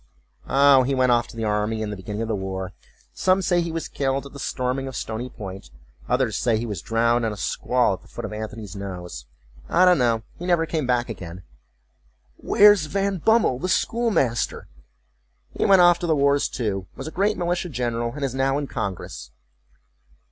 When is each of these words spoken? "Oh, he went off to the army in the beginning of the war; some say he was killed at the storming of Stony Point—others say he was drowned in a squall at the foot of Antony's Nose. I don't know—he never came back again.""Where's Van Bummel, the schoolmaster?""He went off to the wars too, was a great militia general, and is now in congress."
"Oh, 0.47 0.81
he 0.81 0.95
went 0.95 1.11
off 1.11 1.27
to 1.27 1.37
the 1.37 1.43
army 1.43 1.83
in 1.83 1.91
the 1.91 1.95
beginning 1.95 2.23
of 2.23 2.27
the 2.27 2.35
war; 2.35 2.73
some 3.13 3.39
say 3.43 3.61
he 3.61 3.71
was 3.71 3.87
killed 3.87 4.25
at 4.25 4.33
the 4.33 4.39
storming 4.39 4.87
of 4.87 4.95
Stony 4.95 5.29
Point—others 5.29 6.35
say 6.35 6.57
he 6.57 6.65
was 6.65 6.81
drowned 6.81 7.23
in 7.23 7.31
a 7.31 7.37
squall 7.37 7.93
at 7.93 8.01
the 8.01 8.07
foot 8.07 8.25
of 8.25 8.33
Antony's 8.33 8.75
Nose. 8.75 9.27
I 9.69 9.85
don't 9.85 9.99
know—he 9.99 10.47
never 10.47 10.65
came 10.65 10.87
back 10.87 11.07
again.""Where's 11.07 12.87
Van 12.87 13.17
Bummel, 13.19 13.59
the 13.59 13.69
schoolmaster?""He 13.69 15.65
went 15.65 15.83
off 15.83 15.99
to 15.99 16.07
the 16.07 16.15
wars 16.15 16.47
too, 16.49 16.87
was 16.95 17.07
a 17.07 17.11
great 17.11 17.37
militia 17.37 17.69
general, 17.69 18.13
and 18.15 18.25
is 18.25 18.33
now 18.33 18.57
in 18.57 18.65
congress." 18.65 19.29